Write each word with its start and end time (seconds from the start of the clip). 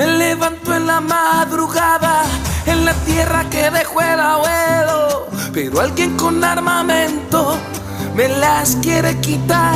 Me 0.00 0.06
levanto 0.06 0.74
en 0.74 0.86
la 0.86 0.98
madrugada, 1.02 2.22
en 2.64 2.86
la 2.86 2.94
tierra 3.04 3.44
que 3.50 3.70
dejó 3.70 4.00
el 4.00 4.18
abuelo. 4.18 5.26
Pero 5.52 5.78
alguien 5.78 6.16
con 6.16 6.42
armamento 6.42 7.58
me 8.16 8.26
las 8.26 8.76
quiere 8.76 9.20
quitar. 9.20 9.74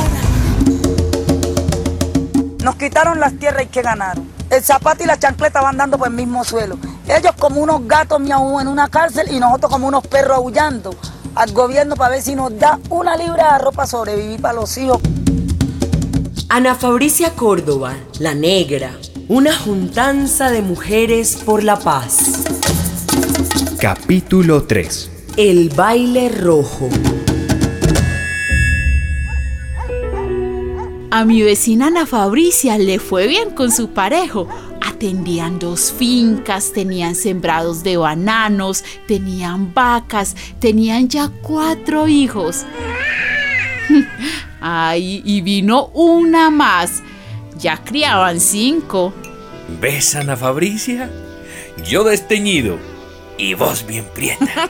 Nos 2.63 2.75
quitaron 2.77 3.19
las 3.19 3.37
tierras 3.37 3.65
y 3.65 3.67
que 3.67 3.83
ganaron. 3.83 4.27
El 4.49 4.63
zapato 4.63 5.03
y 5.03 5.05
la 5.05 5.19
chancleta 5.19 5.61
van 5.61 5.77
dando 5.77 5.99
por 5.99 6.07
el 6.07 6.15
mismo 6.15 6.43
suelo. 6.43 6.79
Ellos 7.07 7.33
como 7.37 7.61
unos 7.61 7.87
gatos 7.87 8.19
miau 8.19 8.59
en 8.59 8.67
una 8.67 8.87
cárcel 8.87 9.27
y 9.29 9.39
nosotros 9.39 9.71
como 9.71 9.87
unos 9.87 10.07
perros 10.07 10.37
aullando 10.37 10.95
al 11.35 11.51
gobierno 11.51 11.95
para 11.95 12.15
ver 12.15 12.23
si 12.23 12.33
nos 12.33 12.57
da 12.57 12.79
una 12.89 13.15
libra 13.15 13.53
de 13.53 13.59
ropa 13.59 13.85
sobrevivir 13.85 14.41
para 14.41 14.55
los 14.55 14.75
hijos. 14.75 14.99
Ana 16.49 16.73
Fabricia 16.73 17.29
Córdoba, 17.35 17.93
la 18.17 18.33
negra, 18.33 18.89
una 19.27 19.55
juntanza 19.55 20.51
de 20.51 20.61
mujeres 20.61 21.35
por 21.37 21.63
la 21.63 21.79
paz. 21.79 22.43
Capítulo 23.79 24.63
3 24.63 25.09
El 25.37 25.69
baile 25.69 26.29
rojo. 26.29 26.89
A 31.09 31.25
mi 31.25 31.41
vecina 31.41 31.87
Ana 31.87 32.05
Fabricia 32.05 32.77
le 32.77 32.99
fue 32.99 33.25
bien 33.25 33.49
con 33.51 33.71
su 33.71 33.89
parejo. 33.89 34.47
Atendían 34.85 35.57
dos 35.57 35.91
fincas, 35.91 36.71
tenían 36.71 37.15
sembrados 37.15 37.83
de 37.83 37.97
bananos, 37.97 38.83
tenían 39.07 39.73
vacas, 39.73 40.35
tenían 40.59 41.09
ya 41.09 41.31
cuatro 41.41 42.07
hijos. 42.07 42.63
Ay, 44.61 45.23
y 45.25 45.41
vino 45.41 45.87
una 45.93 46.49
más. 46.51 47.01
Ya 47.57 47.77
criaban 47.83 48.39
cinco. 48.39 49.13
¿Ves, 49.67 50.15
Ana 50.15 50.35
Fabricia? 50.37 51.09
Yo 51.83 52.03
desteñido 52.03 52.77
y 53.37 53.53
vos 53.53 53.85
bien 53.85 54.05
prieta. 54.13 54.69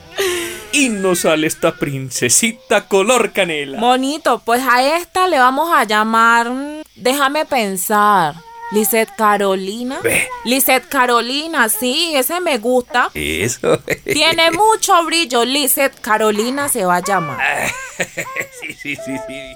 y 0.72 0.88
nos 0.88 1.20
sale 1.20 1.46
esta 1.46 1.74
princesita 1.74 2.86
color 2.86 3.32
canela. 3.32 3.78
Monito, 3.78 4.40
pues 4.44 4.62
a 4.66 4.96
esta 4.96 5.28
le 5.28 5.38
vamos 5.38 5.70
a 5.74 5.84
llamar. 5.84 6.50
mm, 6.50 6.82
Déjame 6.96 7.44
pensar. 7.46 8.34
Lisette 8.70 9.10
Carolina. 9.16 10.00
Ve. 10.02 10.28
Lisette 10.44 10.86
Carolina, 10.88 11.68
sí, 11.70 12.12
ese 12.14 12.38
me 12.40 12.58
gusta. 12.58 13.10
Eso. 13.14 13.78
Tiene 14.04 14.50
mucho 14.50 15.04
brillo. 15.04 15.44
Lisette 15.44 15.98
Carolina 16.00 16.68
se 16.68 16.84
va 16.84 16.96
a 16.96 17.02
llamar. 17.02 17.38
sí, 18.60 18.72
sí, 18.74 18.94
sí, 18.96 19.16
sí. 19.26 19.54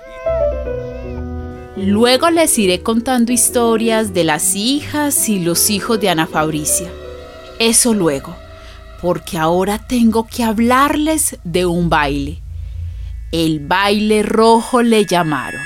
Luego 1.77 2.29
les 2.29 2.59
iré 2.59 2.83
contando 2.83 3.33
historias 3.33 4.13
de 4.13 4.25
las 4.25 4.55
hijas 4.55 5.31
y 5.31 5.43
los 5.43 5.71
hijos 5.71 5.99
de 5.99 6.11
Ana 6.11 6.27
Fabricia. 6.27 6.91
Eso 7.59 7.95
luego, 7.95 8.37
porque 9.01 9.39
ahora 9.39 9.79
tengo 9.79 10.27
que 10.27 10.45
hablarles 10.45 11.39
de 11.45 11.65
un 11.65 11.89
baile. 11.89 12.43
El 13.33 13.61
baile 13.61 14.23
rojo 14.23 14.83
le 14.83 15.07
llamaron. 15.07 15.63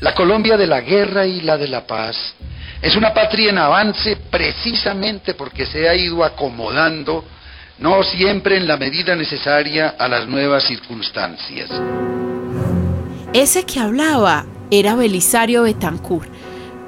La 0.00 0.14
Colombia 0.14 0.56
de 0.56 0.66
la 0.66 0.80
guerra 0.80 1.26
y 1.26 1.42
la 1.42 1.58
de 1.58 1.68
la 1.68 1.86
paz 1.86 2.16
es 2.80 2.96
una 2.96 3.12
patria 3.12 3.50
en 3.50 3.58
avance 3.58 4.16
precisamente 4.30 5.34
porque 5.34 5.66
se 5.66 5.86
ha 5.86 5.94
ido 5.94 6.24
acomodando, 6.24 7.26
no 7.78 8.02
siempre 8.04 8.56
en 8.56 8.66
la 8.66 8.78
medida 8.78 9.14
necesaria, 9.14 9.96
a 9.98 10.08
las 10.08 10.26
nuevas 10.26 10.64
circunstancias. 10.64 11.68
Ese 13.32 13.62
que 13.64 13.78
hablaba 13.78 14.44
era 14.72 14.96
Belisario 14.96 15.62
Betancourt. 15.62 16.28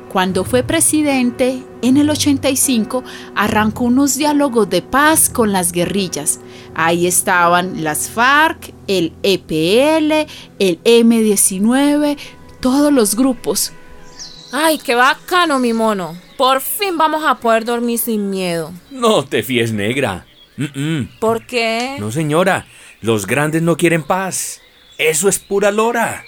Cuando 0.09 0.45
fue 0.45 0.65
presidente, 0.65 1.63
en 1.83 1.97
el 1.97 2.11
85, 2.11 3.05
arrancó 3.37 3.85
unos 3.85 4.17
diálogos 4.17 4.69
de 4.69 4.83
paz 4.83 5.31
con 5.31 5.53
las 5.53 5.71
guerrillas. 5.71 6.41
Ahí 6.75 7.07
estaban 7.07 7.85
las 7.85 8.11
FARC, 8.11 8.75
el 8.89 9.13
EPL, 9.23 10.29
el 10.59 10.83
M19, 10.83 12.19
todos 12.61 12.93
los 12.93 13.15
grupos. 13.15 13.73
Ay, 14.53 14.79
qué 14.79 14.97
bacano, 14.97 15.61
mi 15.61 15.73
mono. 15.73 16.19
Por 16.37 16.61
fin 16.61 16.99
vamos 16.99 17.23
a 17.25 17.37
poder 17.37 17.65
dormir 17.65 18.01
sin 18.01 18.31
miedo. 18.31 18.73
No 18.91 19.25
te 19.25 19.45
fíes, 19.45 19.73
negra. 19.73 20.27
Mm, 20.57 20.65
mm. 20.99 21.09
¿Por 21.21 21.47
qué? 21.47 21.97
No, 22.01 22.11
señora. 22.11 22.67
Los 23.01 23.27
grandes 23.27 23.63
no 23.63 23.77
quieren 23.77 24.03
paz. 24.03 24.61
Eso 24.99 25.29
es 25.29 25.39
pura 25.39 25.71
lora. 25.71 26.25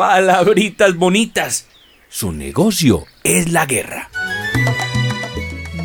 Palabritas 0.00 0.96
bonitas. 0.96 1.66
Su 2.08 2.32
negocio 2.32 3.04
es 3.22 3.52
la 3.52 3.66
guerra. 3.66 4.08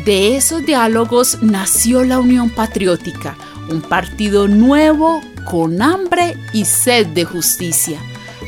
De 0.06 0.38
esos 0.38 0.64
diálogos 0.64 1.42
nació 1.42 2.02
la 2.02 2.18
Unión 2.18 2.48
Patriótica, 2.48 3.36
un 3.68 3.82
partido 3.82 4.48
nuevo 4.48 5.20
con 5.44 5.82
hambre 5.82 6.34
y 6.54 6.64
sed 6.64 7.08
de 7.08 7.26
justicia. 7.26 8.00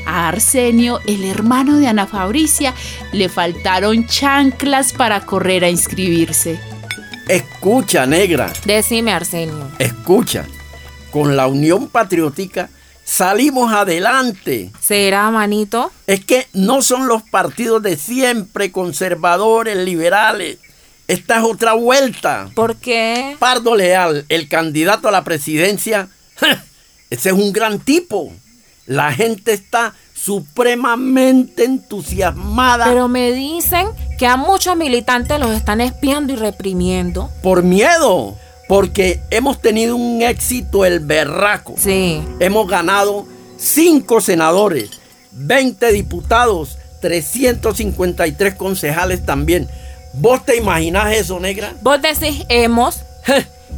A 0.07 0.29
Arsenio, 0.29 1.01
el 1.07 1.23
hermano 1.25 1.77
de 1.77 1.89
Ana 1.89 2.07
Fabricia, 2.07 2.73
le 3.13 3.29
faltaron 3.29 4.07
chanclas 4.07 4.95
para 4.95 5.21
correr 5.27 5.65
a 5.65 5.69
inscribirse. 5.69 6.59
Escucha, 7.29 8.07
negra, 8.07 8.51
Decime, 8.65 9.13
Arsenio. 9.13 9.71
escucha. 9.79 10.47
Con 11.11 11.37
la 11.37 11.47
Unión 11.47 11.89
Patriótica 11.89 12.71
salimos 13.09 13.73
adelante. 13.73 14.71
¿Será, 14.81 15.31
manito? 15.31 15.91
Es 16.07 16.25
que 16.25 16.47
no 16.53 16.83
son 16.83 17.09
los 17.09 17.23
partidos 17.23 17.83
de 17.83 17.97
siempre, 17.97 18.71
conservadores, 18.71 19.77
liberales. 19.79 20.59
Esta 21.07 21.39
es 21.39 21.45
otra 21.45 21.73
vuelta. 21.73 22.51
¿Por 22.55 22.77
qué? 22.77 23.35
Pardo 23.39 23.75
Leal, 23.75 24.27
el 24.29 24.49
candidato 24.49 25.09
a 25.09 25.11
la 25.11 25.25
presidencia, 25.25 26.09
ese 27.11 27.31
es 27.31 27.35
un 27.35 27.53
gran 27.53 27.79
tipo. 27.79 28.31
La 28.85 29.11
gente 29.13 29.55
está 29.55 29.95
supremamente 30.15 31.65
entusiasmada 31.65 32.87
Pero 32.87 33.07
me 33.07 33.33
dicen 33.33 33.87
que 34.19 34.27
a 34.27 34.37
muchos 34.37 34.77
militantes 34.77 35.39
los 35.39 35.53
están 35.53 35.81
espiando 35.81 36.33
y 36.33 36.37
reprimiendo. 36.37 37.31
por 37.43 37.63
miedo, 37.63 38.37
porque 38.69 39.21
hemos 39.31 39.61
tenido 39.61 39.97
un 39.97 40.23
éxito 40.23 40.85
el 40.85 41.01
berraco. 41.01 41.75
Sí. 41.77 42.23
Hemos 42.39 42.69
ganado 42.69 43.27
5 43.57 44.21
senadores, 44.21 44.91
20 45.33 45.91
diputados, 45.91 46.79
353 47.01 48.55
concejales 48.55 49.25
también. 49.25 49.69
¿Vos 50.13 50.45
te 50.45 50.57
imaginás 50.57 51.17
eso, 51.17 51.41
negra? 51.41 51.75
Vos 51.83 52.01
decís 52.01 52.45
hemos. 52.49 53.03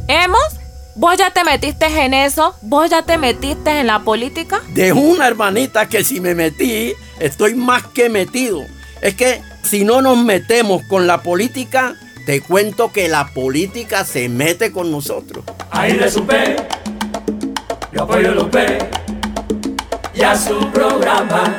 ¿Hemos? 0.07 0.61
¿Vos 0.95 1.17
ya 1.17 1.31
te 1.31 1.43
metiste 1.45 1.85
en 1.85 2.13
eso? 2.13 2.53
¿Vos 2.61 2.89
ya 2.89 3.03
te 3.03 3.17
metiste 3.17 3.79
en 3.79 3.87
la 3.87 3.99
política? 3.99 4.61
De 4.73 4.91
una 4.91 5.25
hermanita 5.27 5.87
que 5.87 6.03
si 6.03 6.19
me 6.19 6.35
metí, 6.35 6.93
estoy 7.19 7.55
más 7.55 7.83
que 7.87 8.09
metido. 8.09 8.65
Es 9.01 9.15
que 9.15 9.41
si 9.63 9.85
no 9.85 10.01
nos 10.01 10.17
metemos 10.17 10.83
con 10.83 11.07
la 11.07 11.21
política, 11.21 11.95
te 12.25 12.41
cuento 12.41 12.91
que 12.91 13.07
la 13.07 13.27
política 13.33 14.05
se 14.05 14.29
mete 14.29 14.71
con 14.71 14.91
nosotros. 14.91 15.43
Ahí 15.71 15.93
le 15.93 16.09
supe, 16.09 16.55
yo 17.91 18.03
apoyo 18.03 18.33
lo 18.33 18.49
ve, 18.49 18.77
y 20.13 20.21
a 20.21 20.35
su 20.35 20.59
programa. 20.71 21.55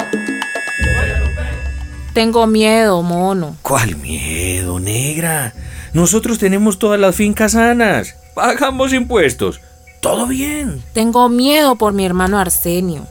Tengo 2.14 2.46
miedo, 2.46 3.02
mono. 3.02 3.56
¿Cuál 3.62 3.96
miedo, 3.96 4.78
negra? 4.78 5.54
Nosotros 5.94 6.38
tenemos 6.38 6.78
todas 6.78 7.00
las 7.00 7.16
fincas 7.16 7.52
sanas. 7.52 8.16
Pagamos 8.34 8.92
impuestos. 8.92 9.60
Todo 10.00 10.26
bien. 10.26 10.82
Tengo 10.92 11.28
miedo 11.28 11.76
por 11.76 11.94
mi 11.94 12.04
hermano 12.04 12.38
Arsenio. 12.38 13.06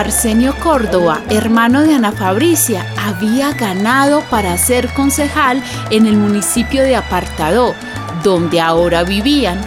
Arsenio 0.00 0.56
Córdoba, 0.62 1.20
hermano 1.28 1.82
de 1.82 1.92
Ana 1.92 2.10
Fabricia, 2.12 2.90
había 2.96 3.52
ganado 3.52 4.22
para 4.30 4.56
ser 4.56 4.88
concejal 4.94 5.62
en 5.90 6.06
el 6.06 6.16
municipio 6.16 6.82
de 6.82 6.96
Apartadó, 6.96 7.74
donde 8.22 8.62
ahora 8.62 9.04
vivían. 9.04 9.60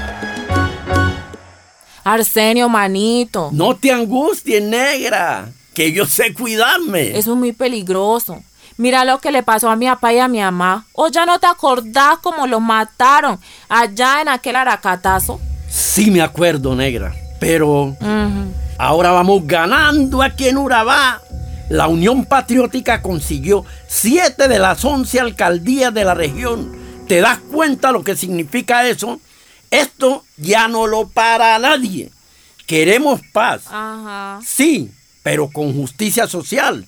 Arsenio, 2.04 2.68
manito. 2.68 3.50
No 3.54 3.76
te 3.76 3.92
angusties, 3.92 4.64
negra, 4.64 5.52
que 5.76 5.92
yo 5.92 6.08
sé 6.08 6.34
cuidarme. 6.34 7.16
Eso 7.16 7.34
es 7.34 7.38
muy 7.38 7.52
peligroso. 7.52 8.42
Mira 8.78 9.06
lo 9.06 9.20
que 9.20 9.32
le 9.32 9.44
pasó 9.44 9.70
a 9.70 9.76
mi 9.76 9.86
papá 9.86 10.14
y 10.14 10.18
a 10.18 10.28
mi 10.28 10.40
mamá. 10.40 10.88
¿O 10.94 11.10
ya 11.10 11.28
no 11.28 11.38
te 11.38 11.46
acordás 11.46 12.18
cómo 12.24 12.48
los 12.48 12.60
mataron 12.60 13.40
allá 13.70 14.24
en 14.24 14.30
aquel 14.30 14.56
aracatazo? 14.56 15.40
Sí 15.70 16.10
me 16.10 16.24
acuerdo, 16.24 16.74
negra, 16.76 17.14
pero. 17.40 17.96
Ahora 18.78 19.12
vamos 19.12 19.46
ganando 19.46 20.22
aquí 20.22 20.48
en 20.48 20.58
Urabá. 20.58 21.22
La 21.70 21.88
Unión 21.88 22.26
Patriótica 22.26 23.02
consiguió 23.02 23.66
siete 23.88 24.48
de 24.48 24.60
las 24.60 24.84
once 24.86 25.20
alcaldías 25.20 25.94
de 25.94 26.06
la 26.06 26.14
región. 26.14 26.72
¿Te 27.08 27.22
das 27.22 27.40
cuenta 27.40 27.92
lo 27.92 28.04
que 28.04 28.16
significa 28.16 28.88
eso? 28.88 29.20
Esto 29.72 30.24
ya 30.38 30.68
no 30.68 30.88
lo 30.88 31.08
para 31.08 31.58
nadie. 31.58 32.12
Queremos 32.68 33.22
paz. 33.32 33.64
Ajá. 33.68 34.40
Sí, 34.46 34.92
pero 35.24 35.50
con 35.50 35.74
justicia 35.74 36.28
social. 36.28 36.86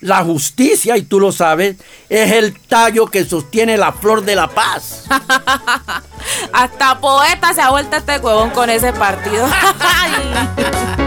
La 0.00 0.22
justicia, 0.22 0.98
y 0.98 1.02
tú 1.02 1.18
lo 1.18 1.32
sabes, 1.32 1.76
es 2.10 2.32
el 2.32 2.60
tallo 2.60 3.06
que 3.06 3.24
sostiene 3.24 3.78
la 3.78 3.92
flor 3.92 4.22
de 4.24 4.36
la 4.36 4.48
paz. 4.48 5.04
Hasta 6.52 7.00
poeta 7.00 7.54
se 7.54 7.62
ha 7.62 7.70
vuelto 7.70 7.96
este 7.96 8.18
huevón 8.18 8.50
con 8.50 8.68
ese 8.68 8.92
partido. 8.92 9.48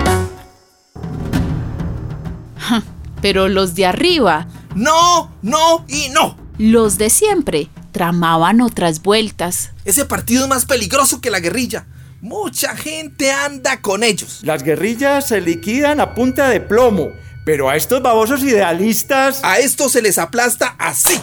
Pero 3.21 3.47
los 3.49 3.75
de 3.75 3.85
arriba, 3.85 4.47
No, 4.75 5.31
no 5.41 5.85
y 5.87 6.09
no. 6.09 6.37
los 6.57 6.97
de 6.97 7.09
siempre, 7.09 7.69
tramaban 7.91 8.61
otras 8.61 9.01
vueltas. 9.01 9.71
Ese 9.85 10.05
partido 10.05 10.43
es 10.43 10.49
más 10.49 10.65
peligroso 10.65 11.19
que 11.21 11.29
la 11.31 11.39
guerrilla. 11.39 11.87
Mucha 12.21 12.75
gente 12.75 13.31
anda 13.31 13.81
con 13.81 14.03
ellos. 14.03 14.39
Las 14.43 14.63
guerrillas 14.63 15.27
se 15.27 15.41
liquidan 15.41 15.99
a 15.99 16.13
punta 16.13 16.49
de 16.49 16.59
plomo, 16.61 17.09
pero 17.45 17.69
a 17.69 17.75
estos 17.75 18.01
babosos 18.01 18.43
idealistas... 18.43 19.39
A 19.43 19.59
estos 19.59 19.93
se 19.93 20.01
les 20.01 20.17
aplasta 20.17 20.75
así. 20.77 21.19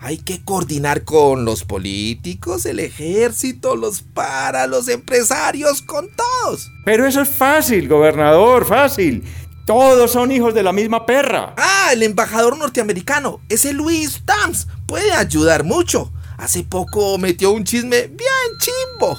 Hay 0.00 0.18
que 0.18 0.44
coordinar 0.44 1.02
con 1.04 1.44
los 1.44 1.64
políticos, 1.64 2.66
el 2.66 2.78
ejército, 2.78 3.74
los 3.74 4.02
para, 4.02 4.66
los 4.68 4.88
empresarios, 4.88 5.82
con 5.82 6.08
todos. 6.14 6.70
Pero 6.84 7.06
eso 7.06 7.22
es 7.22 7.28
fácil, 7.30 7.88
gobernador, 7.88 8.64
fácil. 8.64 9.24
Todos 9.68 10.12
son 10.12 10.32
hijos 10.32 10.54
de 10.54 10.62
la 10.62 10.72
misma 10.72 11.04
perra. 11.04 11.52
Ah, 11.58 11.90
el 11.92 12.02
embajador 12.02 12.56
norteamericano, 12.56 13.42
ese 13.50 13.74
Luis 13.74 14.22
Tams, 14.24 14.66
puede 14.86 15.12
ayudar 15.12 15.62
mucho. 15.62 16.10
Hace 16.38 16.62
poco 16.62 17.18
metió 17.18 17.50
un 17.50 17.64
chisme 17.64 18.06
bien 18.06 18.48
chimbo. 18.58 19.18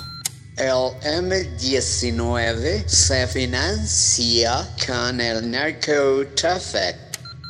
El 0.57 0.89
M19 1.29 2.87
se 2.87 3.27
financia 3.27 4.67
con 4.87 5.21
el 5.21 5.51
narcotráfico. 5.51 6.97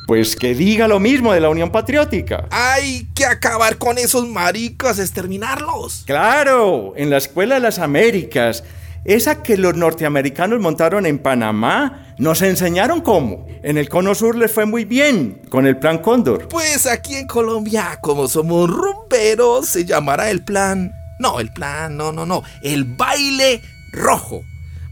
Pues 0.06 0.36
que 0.36 0.54
diga 0.54 0.86
lo 0.86 1.00
mismo 1.00 1.32
de 1.32 1.40
la 1.40 1.48
Unión 1.48 1.72
Patriótica. 1.72 2.48
Hay 2.50 3.08
que 3.14 3.24
acabar 3.24 3.78
con 3.78 3.96
esos 3.96 4.28
maricas, 4.28 4.98
exterminarlos. 4.98 6.02
Claro, 6.04 6.92
en 6.96 7.08
la 7.08 7.16
Escuela 7.16 7.54
de 7.54 7.62
las 7.62 7.78
Américas, 7.78 8.62
esa 9.04 9.42
que 9.42 9.56
los 9.56 9.76
norteamericanos 9.76 10.60
montaron 10.60 11.06
en 11.06 11.18
Panamá, 11.18 12.14
nos 12.18 12.42
enseñaron 12.42 13.00
cómo. 13.00 13.46
En 13.62 13.78
el 13.78 13.88
Cono 13.88 14.14
Sur 14.14 14.36
les 14.36 14.52
fue 14.52 14.66
muy 14.66 14.84
bien 14.84 15.40
con 15.48 15.66
el 15.66 15.78
Plan 15.78 15.98
Cóndor. 15.98 16.48
Pues 16.48 16.86
aquí 16.86 17.16
en 17.16 17.26
Colombia, 17.26 17.98
como 18.02 18.28
somos 18.28 18.68
rumberos, 18.68 19.68
se 19.68 19.84
llamará 19.84 20.30
el 20.30 20.42
plan. 20.44 20.92
No, 21.18 21.40
el 21.40 21.52
plan, 21.52 21.96
no, 21.96 22.12
no, 22.12 22.26
no. 22.26 22.42
El 22.62 22.84
baile 22.84 23.62
rojo. 23.92 24.42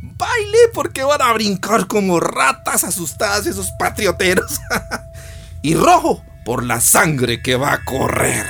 Baile 0.02 0.58
porque 0.72 1.05
van 1.05 1.22
a 1.22 1.32
brincar 1.32 1.87
como 1.87 2.19
ratas 2.19 2.84
asustadas 2.84 3.46
esos 3.46 3.70
patrioteros. 3.78 4.60
y 5.62 5.75
rojo 5.75 6.22
por 6.44 6.64
la 6.64 6.81
sangre 6.81 7.43
que 7.43 7.56
va 7.56 7.75
a 7.75 7.84
correr. 7.84 8.46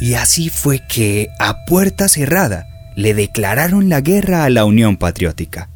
Y 0.00 0.14
así 0.14 0.48
fue 0.48 0.80
que, 0.86 1.28
a 1.38 1.64
puerta 1.64 2.08
cerrada, 2.08 2.67
le 2.98 3.14
declararon 3.14 3.88
la 3.88 4.00
guerra 4.00 4.42
a 4.42 4.50
la 4.50 4.64
Unión 4.64 4.96
Patriótica. 4.96 5.70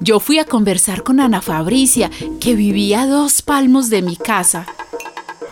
Yo 0.00 0.18
fui 0.18 0.40
a 0.40 0.44
conversar 0.44 1.04
con 1.04 1.20
Ana 1.20 1.40
Fabricia, 1.40 2.10
que 2.40 2.56
vivía 2.56 3.02
a 3.02 3.06
dos 3.06 3.42
palmos 3.42 3.90
de 3.90 4.02
mi 4.02 4.16
casa. 4.16 4.66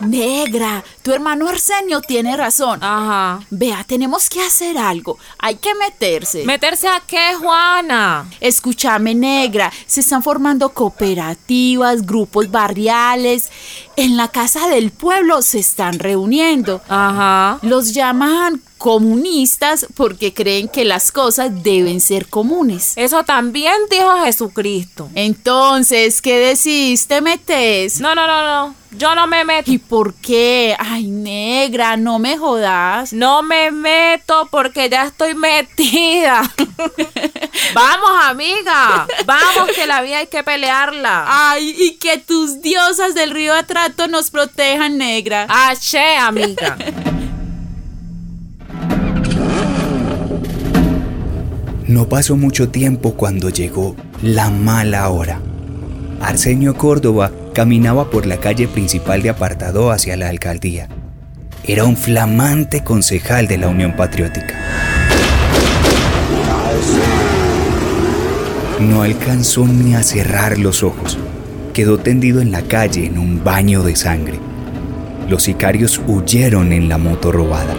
Negra, 0.01 0.83
tu 1.01 1.13
hermano 1.13 1.47
Arsenio 1.47 2.01
tiene 2.01 2.35
razón. 2.35 2.83
Ajá. 2.83 3.39
Vea, 3.49 3.85
tenemos 3.85 4.27
que 4.29 4.41
hacer 4.41 4.77
algo. 4.77 5.17
Hay 5.37 5.55
que 5.55 5.73
meterse. 5.75 6.43
¿Meterse 6.43 6.89
a 6.89 7.01
qué, 7.07 7.35
Juana? 7.39 8.25
Escúchame, 8.41 9.15
negra, 9.15 9.71
se 9.85 10.01
están 10.01 10.23
formando 10.23 10.73
cooperativas, 10.73 12.05
grupos 12.05 12.51
barriales. 12.51 13.49
En 13.95 14.17
la 14.17 14.27
casa 14.27 14.67
del 14.67 14.91
pueblo 14.91 15.41
se 15.41 15.59
están 15.59 15.99
reuniendo. 15.99 16.81
Ajá. 16.89 17.59
Los 17.61 17.93
llaman 17.93 18.61
comunistas 18.83 19.87
porque 19.95 20.33
creen 20.33 20.67
que 20.67 20.83
las 20.83 21.13
cosas 21.13 21.63
deben 21.63 22.01
ser 22.01 22.27
comunes. 22.27 22.91
Eso 22.97 23.23
también 23.23 23.75
dijo 23.89 24.25
Jesucristo. 24.25 25.09
Entonces, 25.15 26.21
¿qué 26.21 26.37
decís? 26.37 27.07
¿Te 27.07 27.21
metes? 27.21 28.01
No, 28.01 28.13
no, 28.13 28.27
no, 28.27 28.43
no. 28.43 28.75
Yo 28.91 29.15
no 29.15 29.25
me 29.25 29.45
meto. 29.45 29.71
¿Y 29.71 29.77
por 29.77 30.13
qué? 30.15 30.75
Ay, 30.77 31.07
negra, 31.07 31.95
no 31.95 32.19
me 32.19 32.37
jodas. 32.37 33.13
No 33.13 33.41
me 33.41 33.71
meto 33.71 34.49
porque 34.51 34.89
ya 34.89 35.05
estoy 35.05 35.33
metida. 35.33 36.41
Vamos, 37.73 38.11
amiga. 38.25 39.07
Vamos, 39.25 39.71
que 39.73 39.87
la 39.87 40.01
vida 40.01 40.17
hay 40.17 40.27
que 40.27 40.43
pelearla. 40.43 41.23
Ay, 41.25 41.73
y 41.79 41.91
que 41.99 42.17
tus 42.17 42.61
diosas 42.61 43.15
del 43.15 43.31
río 43.31 43.55
Atrato 43.55 44.09
nos 44.09 44.29
protejan, 44.29 44.97
negra. 44.97 45.47
Ache, 45.47 46.17
amiga. 46.17 46.77
No 51.87 52.07
pasó 52.07 52.37
mucho 52.37 52.69
tiempo 52.69 53.15
cuando 53.15 53.49
llegó 53.49 53.97
la 54.21 54.49
mala 54.49 55.09
hora. 55.09 55.41
Arsenio 56.21 56.75
Córdoba 56.75 57.31
caminaba 57.53 58.09
por 58.09 58.25
la 58.25 58.37
calle 58.37 58.69
principal 58.69 59.21
de 59.21 59.29
Apartado 59.29 59.91
hacia 59.91 60.15
la 60.15 60.29
alcaldía. 60.29 60.87
Era 61.65 61.83
un 61.83 61.97
flamante 61.97 62.85
concejal 62.85 63.47
de 63.47 63.57
la 63.57 63.67
Unión 63.67 63.97
Patriótica. 63.97 64.55
No 68.79 69.01
alcanzó 69.01 69.67
ni 69.67 69.93
a 69.93 70.03
cerrar 70.03 70.57
los 70.57 70.83
ojos. 70.83 71.17
Quedó 71.73 71.97
tendido 71.97 72.39
en 72.39 72.51
la 72.51 72.61
calle 72.61 73.05
en 73.05 73.17
un 73.17 73.43
baño 73.43 73.83
de 73.83 73.97
sangre. 73.97 74.39
Los 75.27 75.43
sicarios 75.43 75.99
huyeron 76.07 76.71
en 76.71 76.87
la 76.87 76.97
moto 76.97 77.33
robada. 77.33 77.75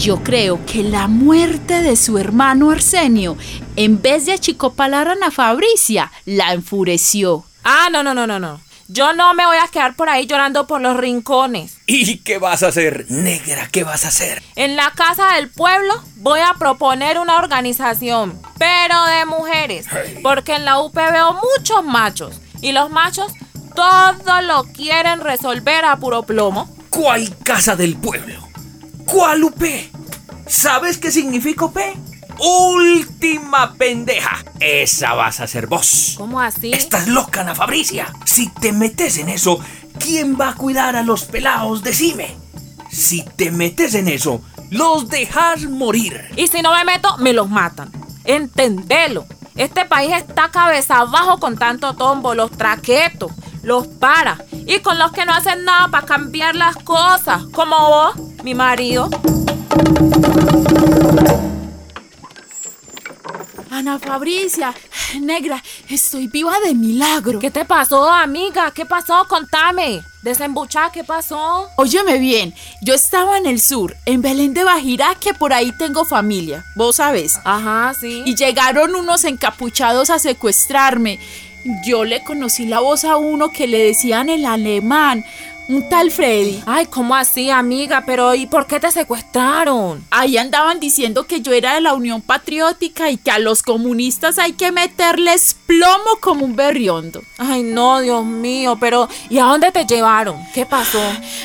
Yo 0.00 0.22
creo 0.22 0.64
que 0.64 0.82
la 0.82 1.08
muerte 1.08 1.82
de 1.82 1.94
su 1.94 2.16
hermano 2.16 2.70
Arsenio, 2.70 3.36
en 3.76 4.00
vez 4.00 4.24
de 4.24 4.32
achicopalar 4.32 5.08
a 5.08 5.12
Ana 5.12 5.30
Fabricia, 5.30 6.10
la 6.24 6.54
enfureció. 6.54 7.44
Ah, 7.64 7.88
no, 7.92 8.02
no, 8.02 8.14
no, 8.14 8.26
no, 8.26 8.40
no. 8.40 8.62
Yo 8.88 9.12
no 9.12 9.34
me 9.34 9.44
voy 9.44 9.58
a 9.58 9.68
quedar 9.68 9.96
por 9.96 10.08
ahí 10.08 10.26
llorando 10.26 10.66
por 10.66 10.80
los 10.80 10.96
rincones. 10.96 11.76
¿Y 11.86 12.16
qué 12.20 12.38
vas 12.38 12.62
a 12.62 12.68
hacer, 12.68 13.10
negra? 13.10 13.68
¿Qué 13.70 13.84
vas 13.84 14.06
a 14.06 14.08
hacer? 14.08 14.42
En 14.56 14.74
la 14.74 14.90
casa 14.92 15.34
del 15.34 15.50
pueblo 15.50 15.92
voy 16.16 16.40
a 16.40 16.54
proponer 16.54 17.18
una 17.18 17.36
organización, 17.36 18.40
pero 18.58 19.04
de 19.04 19.26
mujeres, 19.26 19.86
porque 20.22 20.54
en 20.54 20.64
la 20.64 20.78
UP 20.78 20.94
veo 20.94 21.34
muchos 21.58 21.84
machos 21.84 22.40
y 22.62 22.72
los 22.72 22.88
machos 22.88 23.32
todo 23.76 24.40
lo 24.40 24.64
quieren 24.72 25.20
resolver 25.20 25.84
a 25.84 25.96
puro 25.96 26.22
plomo. 26.22 26.74
¿Cuál 26.88 27.36
casa 27.44 27.76
del 27.76 27.96
pueblo? 27.96 28.49
¿Cuál 29.10 29.42
UP? 29.42 29.62
¿Sabes 30.46 30.96
qué 30.96 31.10
significa 31.10 31.64
UP? 31.64 31.76
Última 32.38 33.74
pendeja. 33.74 34.38
Esa 34.60 35.14
vas 35.14 35.40
a 35.40 35.48
ser 35.48 35.66
vos. 35.66 36.14
¿Cómo 36.16 36.40
así? 36.40 36.72
Estás 36.72 37.08
loca, 37.08 37.40
Ana 37.40 37.56
Fabricia. 37.56 38.12
Si 38.24 38.48
te 38.48 38.72
metes 38.72 39.18
en 39.18 39.28
eso, 39.28 39.58
¿quién 39.98 40.38
va 40.40 40.50
a 40.50 40.54
cuidar 40.54 40.94
a 40.94 41.02
los 41.02 41.24
pelados? 41.24 41.82
Decime. 41.82 42.36
Si 42.88 43.24
te 43.24 43.50
metes 43.50 43.94
en 43.94 44.06
eso, 44.06 44.42
los 44.70 45.08
dejas 45.08 45.64
morir. 45.64 46.30
Y 46.36 46.46
si 46.46 46.62
no 46.62 46.72
me 46.72 46.84
meto, 46.84 47.18
me 47.18 47.32
los 47.32 47.50
matan. 47.50 47.90
Entendelo. 48.24 49.26
Este 49.56 49.86
país 49.86 50.12
está 50.14 50.52
cabeza 50.52 50.98
abajo 50.98 51.40
con 51.40 51.58
tanto 51.58 51.94
tombo, 51.94 52.36
los 52.36 52.52
traquetos, 52.52 53.32
los 53.64 53.88
para. 53.88 54.38
Y 54.52 54.78
con 54.78 55.00
los 55.00 55.10
que 55.10 55.26
no 55.26 55.34
hacen 55.34 55.64
nada 55.64 55.88
para 55.88 56.06
cambiar 56.06 56.54
las 56.54 56.76
cosas, 56.76 57.42
como 57.52 57.76
vos, 57.76 58.29
mi 58.42 58.54
marido. 58.54 59.08
Ana 63.70 63.98
Fabricia, 63.98 64.74
negra, 65.20 65.62
estoy 65.88 66.26
viva 66.26 66.54
de 66.64 66.74
milagro. 66.74 67.38
¿Qué 67.38 67.50
te 67.50 67.64
pasó, 67.64 68.10
amiga? 68.10 68.72
¿Qué 68.72 68.84
pasó? 68.84 69.26
Contame. 69.28 70.02
Desembuchá, 70.22 70.90
¿qué 70.92 71.02
pasó? 71.02 71.68
Óyeme 71.76 72.18
bien, 72.18 72.54
yo 72.82 72.92
estaba 72.92 73.38
en 73.38 73.46
el 73.46 73.58
sur, 73.58 73.96
en 74.04 74.20
Belén 74.20 74.52
de 74.52 74.64
Bajirá, 74.64 75.14
que 75.18 75.32
por 75.32 75.54
ahí 75.54 75.72
tengo 75.72 76.04
familia, 76.04 76.62
vos 76.76 76.96
sabes. 76.96 77.38
Ajá, 77.44 77.94
sí. 77.98 78.22
Y 78.26 78.34
llegaron 78.34 78.94
unos 78.94 79.24
encapuchados 79.24 80.10
a 80.10 80.18
secuestrarme. 80.18 81.18
Yo 81.84 82.04
le 82.04 82.22
conocí 82.22 82.66
la 82.66 82.80
voz 82.80 83.04
a 83.04 83.16
uno 83.16 83.50
que 83.50 83.66
le 83.66 83.78
decían 83.78 84.28
el 84.28 84.44
alemán. 84.44 85.24
Un 85.70 85.88
tal 85.88 86.10
Freddy. 86.10 86.62
Ay, 86.66 86.86
¿cómo 86.86 87.14
así, 87.14 87.48
amiga? 87.48 88.02
Pero 88.04 88.34
¿y 88.34 88.46
por 88.46 88.66
qué 88.66 88.80
te 88.80 88.90
secuestraron? 88.90 90.04
Ahí 90.10 90.36
andaban 90.36 90.80
diciendo 90.80 91.26
que 91.26 91.40
yo 91.40 91.52
era 91.52 91.74
de 91.74 91.80
la 91.80 91.94
Unión 91.94 92.20
Patriótica 92.20 93.10
y 93.10 93.16
que 93.16 93.30
a 93.30 93.38
los 93.38 93.62
comunistas 93.62 94.38
hay 94.38 94.54
que 94.54 94.72
meterles 94.72 95.56
plomo 95.66 96.18
como 96.20 96.44
un 96.44 96.56
berriondo. 96.56 97.22
Ay, 97.38 97.62
no, 97.62 98.00
Dios 98.00 98.24
mío, 98.24 98.78
pero 98.80 99.08
¿y 99.28 99.38
a 99.38 99.44
dónde 99.44 99.70
te 99.70 99.86
llevaron? 99.86 100.36
¿Qué 100.52 100.66
pasó? 100.66 101.00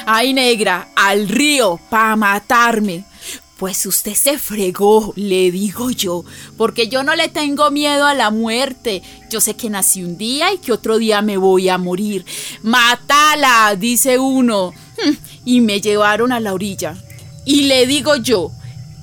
Ay, 0.07 0.33
negra, 0.33 0.87
al 0.95 1.29
río, 1.29 1.79
para 1.89 2.15
matarme. 2.15 3.03
Pues 3.57 3.85
usted 3.85 4.15
se 4.15 4.37
fregó, 4.37 5.13
le 5.15 5.49
digo 5.49 5.89
yo, 5.89 6.25
porque 6.57 6.89
yo 6.89 7.03
no 7.03 7.15
le 7.15 7.29
tengo 7.29 7.71
miedo 7.71 8.05
a 8.05 8.13
la 8.13 8.29
muerte. 8.29 9.01
Yo 9.29 9.39
sé 9.39 9.55
que 9.55 9.69
nací 9.69 10.03
un 10.03 10.17
día 10.17 10.51
y 10.51 10.57
que 10.57 10.73
otro 10.73 10.97
día 10.97 11.21
me 11.21 11.37
voy 11.37 11.69
a 11.69 11.77
morir. 11.77 12.25
Mátala, 12.63 13.75
dice 13.77 14.19
uno. 14.19 14.73
Hmm, 14.97 15.13
y 15.45 15.61
me 15.61 15.79
llevaron 15.79 16.33
a 16.33 16.41
la 16.41 16.53
orilla. 16.53 16.97
Y 17.45 17.61
le 17.63 17.87
digo 17.87 18.17
yo, 18.17 18.51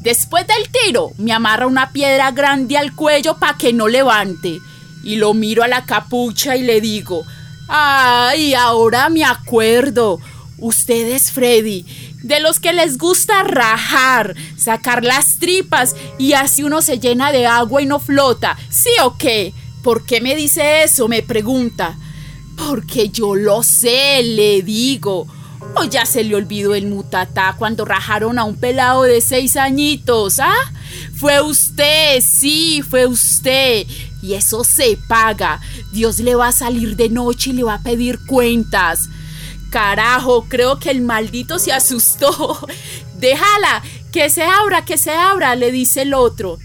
después 0.02 0.46
del 0.46 0.68
tiro, 0.70 1.12
me 1.16 1.32
amarra 1.32 1.66
una 1.66 1.90
piedra 1.90 2.30
grande 2.30 2.76
al 2.76 2.94
cuello 2.94 3.38
para 3.38 3.56
que 3.56 3.72
no 3.72 3.88
levante. 3.88 4.58
Y 5.02 5.16
lo 5.16 5.32
miro 5.32 5.62
a 5.62 5.68
la 5.68 5.86
capucha 5.86 6.56
y 6.56 6.62
le 6.62 6.82
digo, 6.82 7.24
ay, 7.68 8.52
ahora 8.52 9.08
me 9.08 9.24
acuerdo. 9.24 10.20
Usted 10.58 11.08
es 11.08 11.32
Freddy 11.32 11.86
de 12.22 12.40
los 12.40 12.60
que 12.60 12.72
les 12.72 12.98
gusta 12.98 13.42
rajar, 13.42 14.34
sacar 14.56 15.04
las 15.04 15.38
tripas 15.38 15.94
y 16.18 16.32
así 16.32 16.62
uno 16.62 16.82
se 16.82 16.98
llena 16.98 17.32
de 17.32 17.46
agua 17.46 17.82
y 17.82 17.86
no 17.86 17.98
flota. 17.98 18.56
¿Sí 18.70 18.90
o 19.02 19.16
qué? 19.16 19.52
¿Por 19.82 20.04
qué 20.04 20.20
me 20.20 20.36
dice 20.36 20.84
eso? 20.84 21.08
Me 21.08 21.22
pregunta. 21.22 21.96
Porque 22.56 23.08
yo 23.08 23.34
lo 23.34 23.62
sé, 23.62 24.22
le 24.22 24.62
digo. 24.62 25.26
O 25.74 25.84
ya 25.84 26.04
se 26.04 26.22
le 26.22 26.34
olvidó 26.34 26.74
el 26.74 26.86
mutatá 26.86 27.56
cuando 27.58 27.84
rajaron 27.84 28.38
a 28.38 28.44
un 28.44 28.56
pelado 28.56 29.04
de 29.04 29.20
seis 29.20 29.56
añitos, 29.56 30.38
¿ah? 30.38 30.54
Fue 31.14 31.40
usted, 31.40 32.20
sí, 32.20 32.82
fue 32.88 33.06
usted. 33.06 33.86
Y 34.22 34.34
eso 34.34 34.64
se 34.64 34.98
paga. 35.08 35.60
Dios 35.92 36.18
le 36.18 36.34
va 36.34 36.48
a 36.48 36.52
salir 36.52 36.96
de 36.96 37.08
noche 37.08 37.50
y 37.50 37.54
le 37.54 37.64
va 37.64 37.74
a 37.74 37.82
pedir 37.82 38.20
cuentas. 38.26 39.08
Carajo, 39.72 40.44
creo 40.50 40.78
que 40.78 40.90
el 40.90 41.00
maldito 41.00 41.58
se 41.58 41.72
asustó. 41.72 42.58
Déjala, 43.16 43.82
que 44.12 44.28
se 44.28 44.44
abra, 44.44 44.84
que 44.84 44.98
se 44.98 45.12
abra, 45.12 45.56
le 45.56 45.72
dice 45.72 46.02
el 46.02 46.12
otro. 46.12 46.58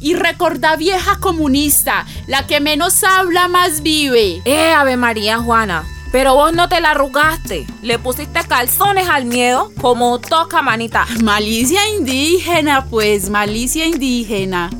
Y 0.00 0.14
recorda 0.14 0.74
vieja 0.74 1.20
comunista, 1.20 2.06
la 2.26 2.46
que 2.46 2.60
menos 2.60 3.04
habla 3.04 3.48
más 3.48 3.82
vive. 3.82 4.40
Eh, 4.46 4.72
Ave 4.72 4.96
María 4.96 5.38
Juana, 5.38 5.84
pero 6.10 6.34
vos 6.34 6.54
no 6.54 6.70
te 6.70 6.80
la 6.80 6.92
arrugaste. 6.92 7.66
Le 7.82 7.98
pusiste 7.98 8.40
calzones 8.48 9.10
al 9.10 9.26
miedo 9.26 9.70
como 9.82 10.18
toca 10.18 10.62
manita. 10.62 11.06
Malicia 11.22 11.86
indígena, 11.90 12.86
pues, 12.86 13.28
malicia 13.28 13.84
indígena. 13.86 14.70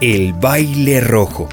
El 0.00 0.32
baile 0.32 1.02
rojo. 1.02 1.46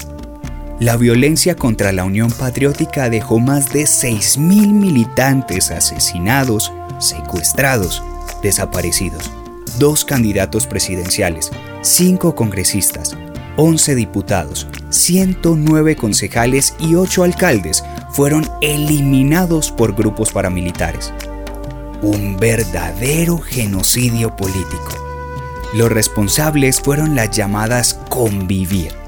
La 0.84 0.98
violencia 0.98 1.56
contra 1.56 1.94
la 1.94 2.04
Unión 2.04 2.30
Patriótica 2.30 3.10
dejó 3.10 3.40
más 3.40 3.72
de 3.72 3.84
6.000 3.84 4.74
militantes 4.74 5.72
asesinados, 5.72 6.74
secuestrados, 7.00 8.04
desaparecidos. 8.42 9.32
Dos 9.80 10.04
candidatos 10.04 10.68
presidenciales, 10.68 11.52
cinco 11.84 12.36
congresistas, 12.36 13.16
11 13.56 13.96
diputados, 13.96 14.68
109 14.90 15.96
concejales 15.96 16.76
y 16.80 16.96
8 16.96 17.24
alcaldes 17.24 17.82
fueron 18.12 18.46
eliminados 18.60 19.72
por 19.72 19.96
grupos 19.96 20.34
paramilitares. 20.34 21.14
Un 22.02 22.36
verdadero 22.36 23.38
genocidio 23.38 24.36
político. 24.36 24.92
Los 25.74 25.90
responsables 25.90 26.82
fueron 26.82 27.16
las 27.16 27.32
llamadas 27.32 28.02
convivir 28.10 29.03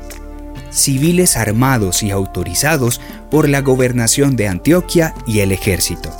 civiles 0.75 1.37
armados 1.37 2.03
y 2.03 2.11
autorizados 2.11 3.01
por 3.31 3.49
la 3.49 3.61
gobernación 3.61 4.35
de 4.35 4.47
Antioquia 4.47 5.13
y 5.25 5.39
el 5.39 5.51
ejército. 5.51 6.11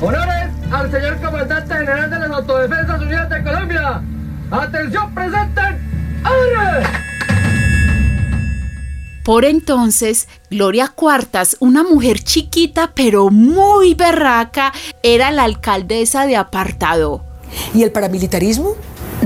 Honores 0.00 0.50
al 0.70 0.90
señor 0.90 1.20
comandante 1.20 1.74
general 1.74 2.10
de 2.10 2.18
las 2.18 2.30
Autodefensas 2.30 3.00
Unidas 3.00 3.30
de 3.30 3.42
Colombia. 3.42 4.02
Atención, 4.50 5.14
presenten. 5.14 5.78
¡Aire! 6.24 6.86
Por 9.24 9.44
entonces, 9.44 10.28
Gloria 10.50 10.88
Cuartas, 10.94 11.56
una 11.58 11.82
mujer 11.82 12.20
chiquita 12.20 12.92
pero 12.94 13.30
muy 13.30 13.94
berraca, 13.94 14.72
era 15.02 15.32
la 15.32 15.42
alcaldesa 15.42 16.26
de 16.26 16.36
Apartado. 16.36 17.24
¿Y 17.74 17.82
el 17.82 17.90
paramilitarismo? 17.90 18.76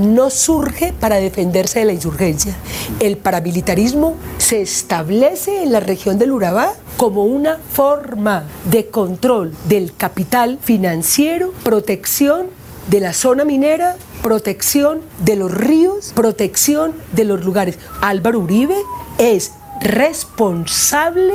No 0.01 0.31
surge 0.31 0.93
para 0.93 1.17
defenderse 1.17 1.81
de 1.81 1.85
la 1.85 1.93
insurgencia. 1.93 2.55
El 3.01 3.17
paramilitarismo 3.17 4.17
se 4.39 4.63
establece 4.63 5.63
en 5.63 5.73
la 5.73 5.81
región 5.81 6.19
del 6.19 6.33
Urabá 6.33 6.73
como 6.97 7.25
una 7.25 7.59
forma 7.73 8.45
de 8.71 8.89
control 8.89 9.55
del 9.69 9.95
capital 9.95 10.59
financiero, 10.61 11.53
protección 11.63 12.47
de 12.89 13.01
la 13.01 13.13
zona 13.13 13.45
minera, 13.45 13.97
protección 14.23 15.01
de 15.25 15.37
los 15.37 15.53
ríos, 15.53 16.13
protección 16.15 16.93
de 17.13 17.25
los 17.25 17.45
lugares. 17.45 17.79
Álvaro 18.01 18.41
Uribe 18.41 18.77
es 19.19 19.53
responsable 19.81 21.35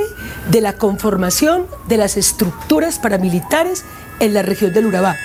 de 0.50 0.60
la 0.60 0.74
conformación 0.74 1.66
de 1.88 1.96
las 1.96 2.16
estructuras 2.16 2.98
paramilitares 2.98 3.84
en 4.20 4.34
la 4.34 4.42
región 4.42 4.72
del 4.72 4.86
Urabá. 4.86 5.16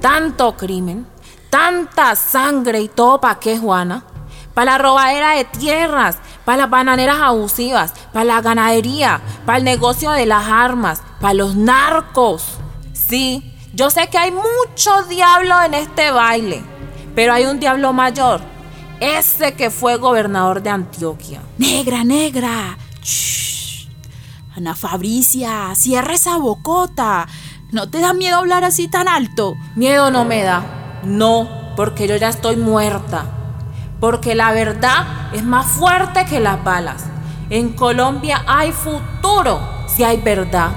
Tanto 0.00 0.56
crimen, 0.56 1.06
tanta 1.50 2.14
sangre 2.16 2.80
y 2.80 2.88
todo 2.88 3.20
para 3.20 3.38
qué, 3.38 3.58
Juana. 3.58 4.04
Para 4.54 4.72
la 4.72 4.78
robadera 4.78 5.32
de 5.36 5.44
tierras, 5.44 6.18
para 6.44 6.58
las 6.62 6.70
bananeras 6.70 7.18
abusivas, 7.20 7.92
para 8.12 8.24
la 8.24 8.40
ganadería, 8.40 9.20
para 9.46 9.58
el 9.58 9.64
negocio 9.64 10.10
de 10.10 10.26
las 10.26 10.48
armas, 10.48 11.02
para 11.20 11.34
los 11.34 11.54
narcos. 11.54 12.58
Sí, 12.92 13.54
yo 13.72 13.90
sé 13.90 14.08
que 14.08 14.18
hay 14.18 14.32
mucho 14.32 15.02
diablo 15.08 15.62
en 15.62 15.74
este 15.74 16.10
baile, 16.10 16.62
pero 17.14 17.32
hay 17.32 17.44
un 17.44 17.60
diablo 17.60 17.92
mayor, 17.92 18.40
ese 18.98 19.54
que 19.54 19.70
fue 19.70 19.96
gobernador 19.96 20.62
de 20.62 20.70
Antioquia. 20.70 21.40
Negra, 21.58 22.02
negra. 22.02 22.76
Shh. 23.02 23.88
Ana 24.56 24.74
Fabricia, 24.74 25.72
cierra 25.76 26.14
esa 26.14 26.36
bocota. 26.36 27.28
¿No 27.70 27.90
te 27.90 28.00
da 28.00 28.14
miedo 28.14 28.38
hablar 28.38 28.64
así 28.64 28.88
tan 28.88 29.08
alto? 29.08 29.54
Miedo 29.74 30.10
no 30.10 30.24
me 30.24 30.42
da. 30.42 31.00
No, 31.04 31.74
porque 31.76 32.08
yo 32.08 32.16
ya 32.16 32.30
estoy 32.30 32.56
muerta. 32.56 33.26
Porque 34.00 34.34
la 34.34 34.52
verdad 34.52 35.34
es 35.34 35.44
más 35.44 35.66
fuerte 35.66 36.24
que 36.24 36.40
las 36.40 36.64
balas. 36.64 37.04
En 37.50 37.74
Colombia 37.74 38.42
hay 38.46 38.72
futuro 38.72 39.60
si 39.86 40.02
hay 40.02 40.16
verdad. 40.16 40.70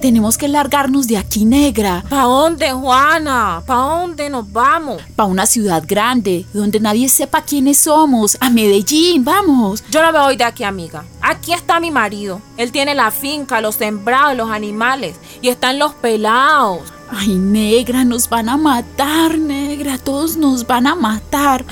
Tenemos 0.00 0.38
que 0.38 0.48
largarnos 0.48 1.06
de 1.06 1.18
aquí, 1.18 1.44
negra. 1.44 2.02
¿Pa 2.08 2.22
dónde, 2.22 2.72
Juana? 2.72 3.62
¿Pa 3.66 3.74
dónde 3.74 4.30
nos 4.30 4.50
vamos? 4.50 5.02
Pa 5.14 5.24
una 5.24 5.44
ciudad 5.44 5.84
grande, 5.86 6.46
donde 6.54 6.80
nadie 6.80 7.06
sepa 7.08 7.42
quiénes 7.42 7.78
somos. 7.78 8.38
A 8.40 8.48
Medellín, 8.48 9.24
vamos. 9.24 9.84
Yo 9.90 10.02
no 10.02 10.10
me 10.10 10.18
voy 10.18 10.36
de 10.36 10.44
aquí, 10.44 10.64
amiga. 10.64 11.04
Aquí 11.20 11.52
está 11.52 11.80
mi 11.80 11.90
marido. 11.90 12.40
Él 12.56 12.72
tiene 12.72 12.94
la 12.94 13.10
finca, 13.10 13.60
los 13.60 13.74
sembrados, 13.74 14.36
los 14.38 14.50
animales. 14.50 15.16
Y 15.42 15.48
están 15.48 15.78
los 15.78 15.92
pelados. 15.92 16.80
Ay, 17.12 17.34
negra, 17.36 18.04
nos 18.04 18.28
van 18.28 18.48
a 18.48 18.56
matar, 18.56 19.36
negra, 19.36 19.98
todos 19.98 20.36
nos 20.36 20.66
van 20.66 20.86
a 20.86 20.94
matar. 20.94 21.64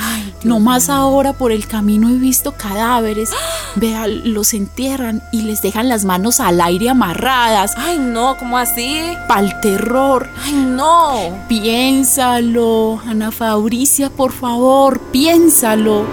no 0.42 0.59
más 0.59 0.88
ahora 0.88 1.33
por 1.33 1.52
el 1.52 1.66
camino 1.66 2.09
he 2.09 2.14
visto 2.14 2.52
cadáveres. 2.52 3.30
Vea, 3.76 4.07
los 4.09 4.52
entierran 4.52 5.23
y 5.33 5.42
les 5.42 5.62
dejan 5.62 5.88
las 5.88 6.04
manos 6.04 6.40
al 6.40 6.61
aire 6.61 6.90
amarradas. 6.90 7.75
Ay, 7.76 7.99
no, 7.99 8.37
¿cómo 8.37 8.59
así? 8.59 9.00
Pa'l 9.28 9.61
terror. 9.61 10.28
Ay, 10.45 10.54
no. 10.54 11.38
Piénsalo, 11.49 13.00
Ana 13.07 13.30
Fabricia, 13.30 14.11
por 14.11 14.33
favor, 14.33 14.99
piénsalo. 15.12 16.04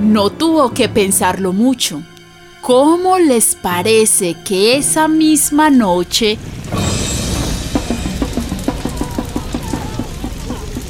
No 0.00 0.30
tuvo 0.30 0.70
que 0.72 0.88
pensarlo 0.88 1.52
mucho. 1.52 2.02
¿Cómo 2.66 3.16
les 3.16 3.54
parece 3.54 4.34
que 4.42 4.76
esa 4.76 5.06
misma 5.06 5.70
noche... 5.70 6.36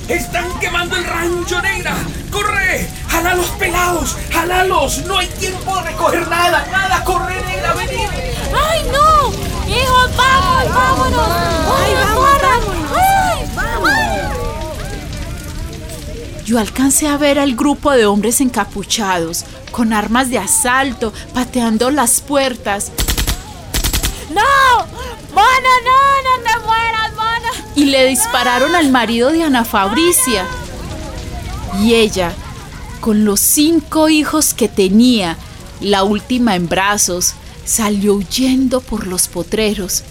¡Están 0.09 0.59
quemando 0.59 0.97
el 0.97 1.04
rancho, 1.04 1.61
negra! 1.61 1.95
¡Corre! 2.30 2.88
¡Jala 3.09 3.35
los 3.35 3.49
pelados! 3.59 4.16
¡Jalalos! 4.33 5.04
¡No 5.04 5.18
hay 5.18 5.26
tiempo 5.26 5.76
de 5.76 5.90
recoger 5.90 6.26
nada! 6.28 6.66
¡Nada! 6.73 7.04
¡Corre, 7.04 7.42
negra! 7.42 7.75
¡Vení! 7.75 8.04
¡Ay, 8.54 8.83
vámonos! 10.16 10.66
Yo 16.47 16.61
alcancé 16.61 17.09
a 17.09 17.17
ver 17.17 17.41
al 17.41 17.57
grupo 17.57 17.91
de 17.91 18.07
hombres 18.07 18.41
encapuchados, 18.41 19.45
con 19.73 19.93
armas 19.93 20.31
de 20.31 20.38
asalto, 20.38 21.12
pateando 21.35 21.91
las 21.91 22.21
puertas. 22.21 22.93
¡No! 24.33 24.87
¡Mona, 25.35 25.75
no! 25.85 26.23
¡No 26.23 26.45
te 26.45 26.65
mueras, 26.65 27.12
mona! 27.15 27.50
Y 27.75 27.87
le 27.87 28.07
dispararon 28.07 28.76
al 28.76 28.93
marido 28.93 29.33
de 29.33 29.43
Ana 29.43 29.65
Fabricia. 29.65 30.47
Y 31.81 31.95
ella, 31.95 32.33
con 33.00 33.25
los 33.25 33.41
cinco 33.41 34.09
hijos 34.09 34.55
que 34.55 34.69
tenía, 34.69 35.37
la 35.81 36.05
última 36.05 36.55
en 36.55 36.69
brazos, 36.69 37.35
salió 37.65 38.15
huyendo 38.15 38.81
por 38.81 39.09
los 39.09 39.26
potreros. 39.26 40.05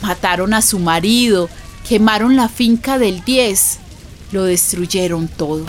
Mataron 0.00 0.54
a 0.54 0.62
su 0.62 0.78
marido, 0.78 1.50
quemaron 1.86 2.34
la 2.34 2.48
finca 2.48 2.96
del 2.96 3.22
10, 3.24 3.78
lo 4.32 4.44
destruyeron 4.44 5.28
todo. 5.28 5.64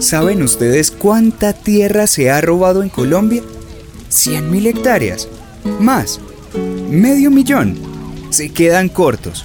¿Saben 0.00 0.42
ustedes 0.42 0.90
cuánta 0.90 1.52
tierra 1.52 2.06
se 2.06 2.30
ha 2.30 2.40
robado 2.40 2.82
en 2.82 2.88
Colombia? 2.88 3.42
100 4.08 4.50
mil 4.50 4.66
hectáreas. 4.66 5.28
Más. 5.80 6.20
Medio 6.88 7.30
millón. 7.30 7.76
Se 8.30 8.50
quedan 8.50 8.88
cortos. 8.88 9.44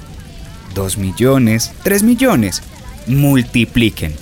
2 0.75 0.97
millones, 0.97 1.71
3 1.83 2.03
millones. 2.03 2.61
Multipliquen. 3.07 4.13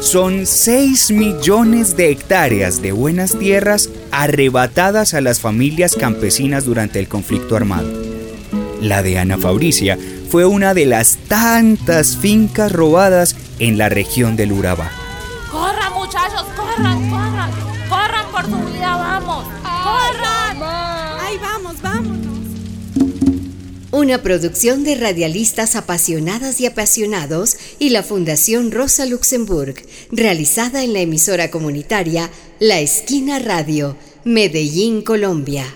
Son 0.00 0.46
6 0.46 1.10
millones 1.10 1.96
de 1.96 2.10
hectáreas 2.10 2.80
de 2.80 2.92
buenas 2.92 3.38
tierras 3.38 3.90
arrebatadas 4.10 5.14
a 5.14 5.20
las 5.20 5.40
familias 5.40 5.96
campesinas 5.96 6.64
durante 6.64 6.98
el 7.00 7.08
conflicto 7.08 7.56
armado. 7.56 8.11
La 8.82 9.04
de 9.04 9.16
Ana 9.16 9.38
Fabricia 9.38 9.96
fue 10.28 10.44
una 10.44 10.74
de 10.74 10.86
las 10.86 11.16
tantas 11.28 12.16
fincas 12.16 12.72
robadas 12.72 13.36
en 13.60 13.78
la 13.78 13.88
región 13.88 14.34
del 14.34 14.50
Urabá. 14.50 14.90
¡Corran, 15.52 15.92
muchachos! 15.94 16.44
¡Corran, 16.56 17.08
corran! 17.08 17.50
¡Corran 17.88 18.26
por 18.32 18.44
su 18.44 18.72
vida! 18.72 18.96
¡Vamos! 18.96 19.44
¡Corran! 19.62 20.58
¡Ay, 21.20 21.38
vamos, 21.38 21.80
vámonos! 21.80 22.38
Una 23.92 24.20
producción 24.20 24.82
de 24.82 24.96
radialistas 24.96 25.76
apasionadas 25.76 26.60
y 26.60 26.66
apasionados 26.66 27.58
y 27.78 27.90
la 27.90 28.02
Fundación 28.02 28.72
Rosa 28.72 29.06
Luxemburg, 29.06 29.76
realizada 30.10 30.82
en 30.82 30.92
la 30.92 30.98
emisora 30.98 31.52
comunitaria 31.52 32.30
La 32.58 32.80
Esquina 32.80 33.38
Radio, 33.38 33.96
Medellín, 34.24 35.02
Colombia. 35.02 35.66